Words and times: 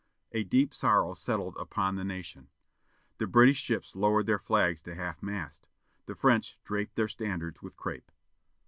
A 0.31 0.43
deep 0.43 0.73
sorrow 0.73 1.13
settled 1.13 1.55
upon 1.59 1.93
the 1.93 2.03
nation. 2.03 2.47
The 3.19 3.27
British 3.27 3.59
ships 3.59 3.95
lowered 3.95 4.25
their 4.25 4.39
flags 4.39 4.81
to 4.81 4.95
half 4.95 5.21
mast. 5.21 5.67
The 6.07 6.15
French 6.15 6.57
draped 6.63 6.95
their 6.95 7.07
standards 7.07 7.61
with 7.61 7.77
crape. 7.77 8.11